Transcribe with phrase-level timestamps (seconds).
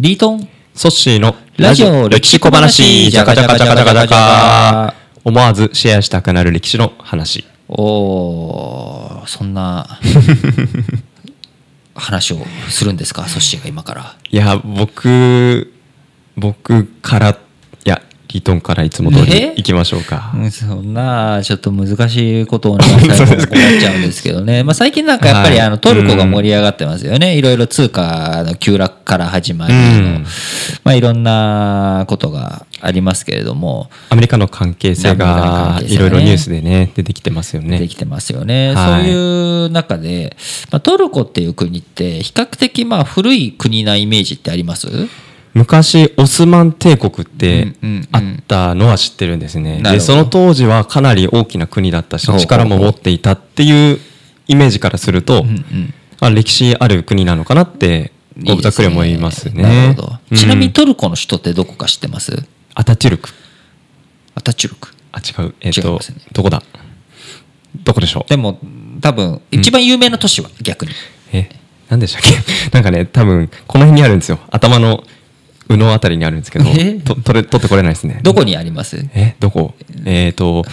[0.00, 0.48] リートン。
[0.74, 3.10] ソッシーのラジオ歴史小話。
[3.10, 7.44] じゃかじゃかじゃかじゃかじゃか思わずシェアしたくなる歴史の話。
[7.68, 10.00] おーそんな
[11.94, 12.38] 話を
[12.70, 13.28] するんですか？
[13.28, 14.16] ソッシーが今から。
[14.30, 15.74] いや、僕、
[16.36, 17.38] 僕から、
[18.32, 19.54] リートンからいつも通りえ？
[19.56, 20.32] 行きましょうか。
[20.34, 22.84] うんそんなちょっと難しいことをね
[23.14, 23.46] 最後思っ
[23.80, 25.66] ちゃうんですけどね、まあ、最近なんかやっぱりはい。
[25.66, 30.26] あのトルコが盛り上がってますよね、いろいろ通貨の急落から始まりの、うん。
[30.84, 33.90] まあ、いろんなことがありますけれども。
[34.08, 37.78] アメリカの関係性がいろいろニュースでね、出てきてますよね。
[37.78, 39.04] できてますよね、はい。
[39.04, 40.36] そういう中で、
[40.70, 44.88] まあ、トルコっていう国って比較的まあ古い国なイメージってあります？
[45.54, 48.08] 昔、オスマン帝国ってうんうんうん。
[48.12, 49.82] あったのは知ってるんですね。
[49.82, 53.98] で、その当時はかなり大きな国だったし力も持っていたっていう
[54.48, 55.94] イメージからすると、うんうん。
[56.20, 58.12] あ歴史ある国なのかなって、
[58.48, 59.62] オブザクレも言いますね。
[59.62, 60.18] なるほど。
[60.30, 60.36] うん。
[60.38, 62.32] ちなみにトルコの首都ってどこか知ってます？
[62.74, 63.28] アタチュルク。
[64.34, 64.88] アタチュルク。
[65.12, 65.54] あ、違う。
[65.60, 66.16] えっ、と、違いますね。
[66.32, 66.62] どこだ？
[67.84, 68.30] どこでしょう？
[68.30, 68.58] でも
[69.02, 70.92] 多分一番有名な都市は逆に、
[71.32, 71.50] え、
[71.90, 72.36] なんでしたっけ？
[72.72, 74.38] なんかね、多分、この辺にあるんですよ。
[74.50, 75.04] 頭の、
[75.72, 76.94] 右脳あたりにあるんですけど、え？
[77.00, 78.20] と取れ取ってこれないですね。
[78.22, 78.96] どこにあります？
[79.14, 79.74] え、どこ？
[80.04, 80.64] えっ、と、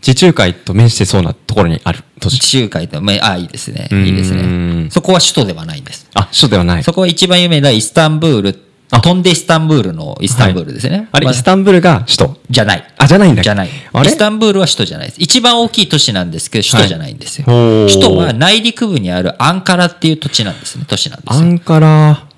[0.00, 2.04] 地中海と面してそうなところにある。
[2.20, 2.38] 都市。
[2.38, 3.88] 地中海と、まあ、あいいですね。
[3.90, 4.04] うん。
[4.06, 4.88] いいですね。
[4.90, 6.08] そこは首都ではないんです。
[6.14, 6.82] あ、首都ではない。
[6.82, 8.58] そこは一番有名なイスタンブール。
[8.90, 9.00] あ。
[9.00, 12.36] 飛んでイスタンブールのイスタンブールですね、あれ、まイスタンブールが首都。
[12.50, 12.94] じゃない。
[12.98, 13.42] あ、じゃないんだ。
[13.42, 13.70] じゃない。
[13.92, 14.08] あれ？
[14.08, 15.20] イスタンブールは首都じゃないです。
[15.20, 17.46] 一番大きい都市なんですけど、首都じゃないんですよ。
[17.46, 21.40] はい首都は内陸部にあるアンカラっていう土地なんですね、都市なんですよ。
[21.40, 22.28] アンカラ、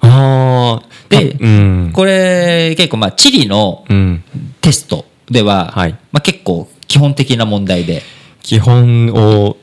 [0.00, 1.90] あーであうん。
[1.92, 4.24] これ、結構、まあ、地理のうん。
[4.62, 8.02] テストでは、はいまあ、結構基本的な問題で、
[8.42, 9.56] 基本を、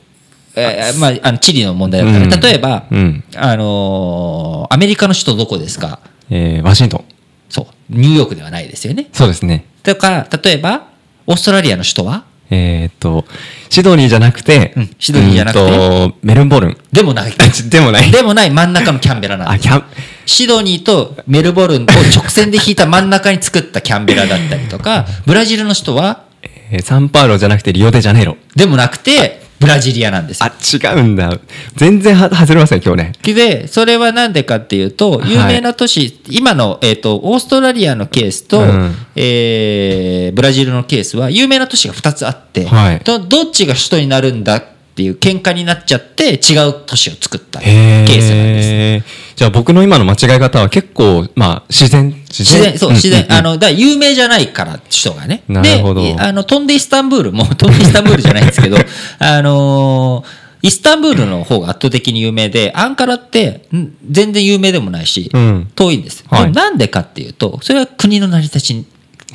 [0.54, 3.24] えーまあ、あの地理の問題だから、うん例えば、うん。
[3.36, 6.00] あのーアメリカの首都どこですか？
[6.30, 7.04] えーワシントン。
[7.48, 9.08] そう、ニューヨークではないですよね。
[9.12, 9.64] そうですね。
[9.82, 10.88] とか、例えば、
[11.26, 12.24] オーストラリアの首都は？
[12.50, 13.26] えーっと、
[13.68, 16.14] シドニーじゃなくて、うんシドニーじゃなくて？
[16.22, 16.76] メルボルン。
[16.92, 17.32] でもない。
[17.68, 18.10] でもない。
[18.10, 19.84] でもない真ん中のキャンベラなんあ、ですキャン、
[20.26, 28.36] シドニーとメルボルンを 直線で引いた真ん中に作ったキャンベラだったりとか、ブラジルの首都は、えーサンパウロじゃなくてリオデジャネイロ。
[28.54, 30.50] でもなくて、ブラジリアなんですよ。
[30.50, 31.38] あ、違うんだ。
[31.74, 33.12] 全然は外れません、今日ね。
[33.22, 44.62] で、それはなんでかっていうと、有名な都市、今の、えっ、と、オーストラリアのケースと、うんえーブラジルのケースは、有名な都市が2つあって、はいとどっちが首都になるんだ
[44.98, 48.68] っていう喧嘩になっちゃって、違う都市を作ったケへースなんです。
[48.68, 49.02] え。
[49.36, 53.24] じゃあ僕の今の間違い方は結構、まあ、自然、自自然、そう、自然。
[53.32, 55.44] あの、の、だから有名じゃないから、首都がね。
[55.46, 58.76] なるほどで、あの、飛んでイスタンブールも、 飛んでイスタンブールじゃないんですけど、
[59.20, 66.24] あのーイスタンブールの方が圧倒的に有名で、アンカラって、ん全然有名でもないし、うん遠いんです。
[66.28, 68.84] はいでもなんでかっていうと、それは国の成り立ち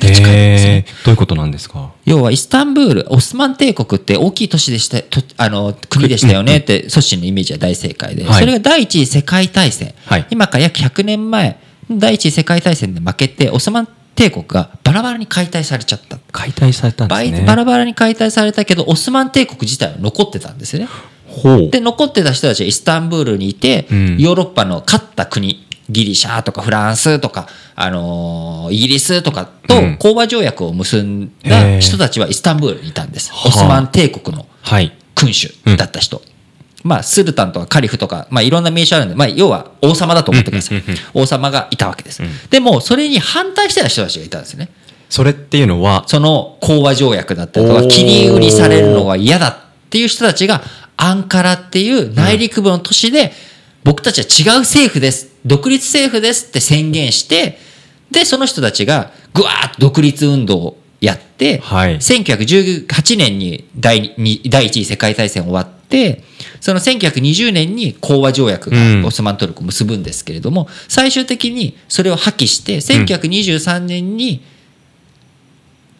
[0.00, 0.28] 近いんですね。
[0.28, 0.84] へえ。
[1.04, 1.90] どういうことなんですか？
[2.04, 11.58] 要はイスタンブール、オスマン帝国って大きい都市でした、とあの国でしたよねって、ソシのイメージは大正解で、はいそれが第一次世界大戦、はい今から約100年前、
[11.90, 16.18] 第一次世界大戦で負けて、オスマン帝国がバラバラに解体されちゃった。
[16.30, 17.44] 解体されたんですね。
[17.46, 20.88] バラバラに解体されたけど、オスマン帝国自体は残ってたんですよね。
[21.72, 33.30] で、残ってた人たちはイスタンブールにいて、うんヨーロッパの勝った国、ギリシャとかフランスとか、あのーイギリスとかとうん講和条約を結んへだー人たちはイスタンブールにいたんです。
[33.32, 34.92] はあオスマン帝国のはい。
[35.14, 36.22] 君主だった人。
[36.82, 40.82] まあ、スルタンとかカリフとか、まあ、いろんな名称あるんで、まあ、要は王様だと思ってください。
[41.14, 42.22] 王様がいたわけです。
[42.50, 44.68] でも、それに反対してた人たちがいたんですよね。
[45.08, 49.56] それっていうのは、その講和条約だったりとか、切り売りされるのが嫌だっ
[49.88, 50.62] ていう人たちが、
[50.98, 53.32] アンカラっていう内陸部の都市で、
[53.82, 57.58] 僕たちは違う政府です、独立政府ですって宣言して、
[58.10, 66.24] で、その人たちが、ぐわーっと独立運動をやって、はい1918年に第二第一次世界大戦終わって、
[66.60, 74.42] その1920年に講和条約うんがオスマントルコを結ぶんですけれども、最終的にそれを破棄して、1923年に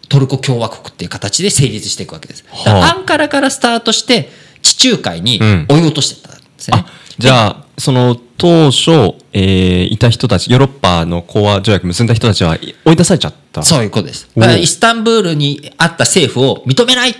[0.08, 2.44] トルコ共和国っていう形で成立していくわけです。
[2.67, 4.31] アンカラからスタートして、
[4.62, 6.79] 地中海にうん追い落としてったんですね。
[6.79, 6.87] あ、
[7.19, 13.62] じゃあ、その当初、えーいた人たち、ヨーロッパの講和条約結んだ人たちは追い出されちゃった。
[13.62, 14.28] そういうことです。
[14.58, 17.14] イスタンブールにあった政府を認めないっ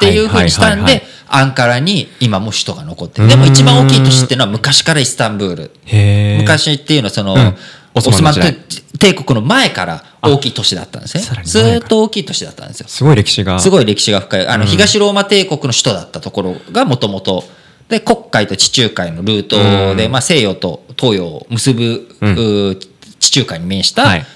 [0.00, 3.28] ていうふうにしたんで、アンカラに今も首都が残ってる。
[3.28, 5.70] でも一番大きい都市っていうのは昔からイスタンブール。
[5.86, 7.56] へー昔っていうのはその、うん
[7.94, 8.34] オスマン
[8.98, 12.88] 帝国の前から大きい都市だったんですねずっと大きい都市だったんですよ。
[12.88, 13.58] すごい歴史が。
[13.58, 14.46] すごい歴史が深い。
[14.46, 17.44] あの、東ローマ帝国の首都だったところがもともと、
[17.92, 19.56] で、黒海と地中海のルート
[19.94, 20.12] で、うん。
[20.12, 22.08] まあ西洋と東洋を結ぶ、
[23.20, 24.26] 地中海に面したはい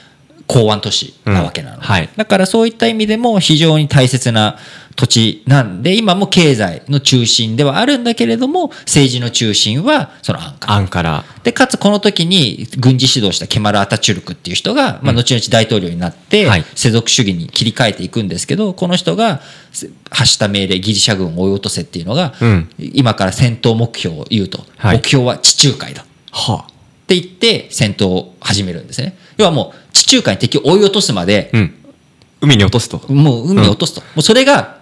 [0.46, 1.81] 港湾都市なわけなの、うん。
[1.82, 2.08] はい。
[2.16, 4.58] だからそういった意味でも非常に大切な
[4.96, 10.75] 土地なんで今も経済の中心ではあるんだけれども政治の中心はそのアンカラ。
[10.75, 11.25] アンカラ。
[11.43, 16.64] でかつこの時に軍事指導したケマル・アタチュルクっていう人が、まあ、後々大統領になって、はい。
[16.75, 19.40] 世俗主義に切り替えていくんですけどこの人が
[19.72, 22.70] せ発した命令ギリシャ軍を追い落とせっていうのが、うん。
[22.78, 24.98] 今から戦闘目標を言うと、はい。
[24.98, 26.02] 目標は地中海だ。
[26.02, 26.66] っは
[27.06, 31.56] て言って戦闘を始めるんですね要はもう地中海に敵を追い落とすまであ。
[31.56, 31.75] うん。
[32.41, 33.00] 海に落とすと。
[33.12, 34.79] もう海に落とすと、もうそれが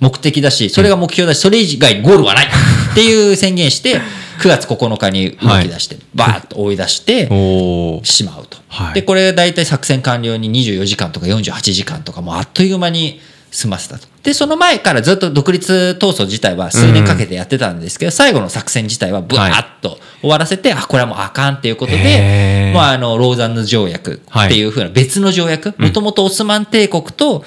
[0.00, 2.46] 目的だし、それが目標だし、それ以外ゴールはない
[2.92, 4.00] っていう宣言して、
[4.40, 7.28] 9月9日に動き出して、バーッと追い出して
[8.04, 8.58] しまうと。
[8.68, 14.08] はいで、これ大体作戦完了に24時間とか48時間とか、もうあっという間に済ませたと。
[14.24, 22.74] で、その前からずっと独立闘争自体は数年かけてやってたんですけど、最後の作戦自体はブワーッと終わらせて、あ、これはもうあかんっていうことへで、ー。
[22.74, 27.44] まあ、あの、ローザンヌ条約っていうふうな別の条約、もともとオスマン帝国と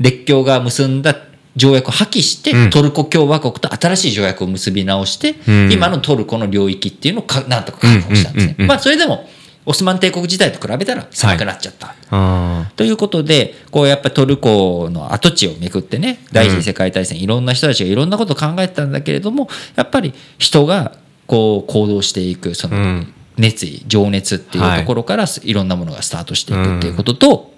[0.00, 1.16] 列強が結んだ
[1.54, 2.70] 条約を破棄して、うん。
[2.70, 5.72] トルコ共和国と新しい条約を結び直して、うん。
[5.72, 8.56] 今のトルコの領域っていうのをかなんとか確保したんですね。
[8.58, 9.28] まあ、それでも、
[9.68, 11.94] オスマン帝国時代と比べたら狭くなっちゃった。
[12.10, 20.92] あということで、こうやっぱりトルコの跡地をめくってね、第一次世界大戦、いろんな人たちがいろんなことを考えてたんだけれども、やっぱり人が
[21.26, 23.12] こう行動していく、そのうん。
[23.38, 27.52] 熱意、情熱っていうところからいろんなものがスタートしていくっていうことと、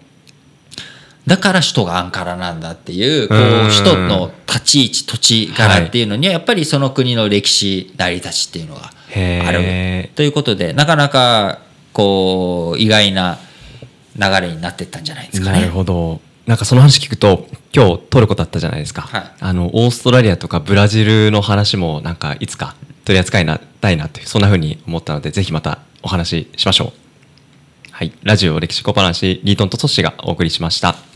[1.26, 3.68] だから首都がアンカラなんだっていう、こううん。
[3.68, 9.60] 首都の立ち位置、土地柄っていうのには、やっぱりその国の歴史、成り立ちっていうのがへある。
[9.60, 11.60] ーということで、なかなか
[11.92, 13.38] こう意外な
[14.16, 15.60] 流れになっていったんじゃないですかね。
[15.60, 16.20] なるほど。
[16.46, 19.30] なんかその話聞くと今日トルコだったじゃないですか、はい。
[19.40, 22.74] あのオーストラリアとかブラジルの話もなんかいつか
[23.08, 26.92] 取り扱いなたいなってそんな風に思ったのでぜひまたお話ししましょう。
[27.90, 28.12] はい。
[28.22, 31.07] ラジオ歴史小話リートンとトッシがお送りしました。